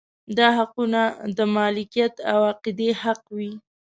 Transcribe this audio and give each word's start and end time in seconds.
دا 0.37 0.47
حقونه 0.57 1.01
د 1.37 1.39
مالکیت 1.55 2.13
او 2.31 2.39
عقیدې 2.51 2.89
حق 3.01 3.21
وي. 3.35 3.51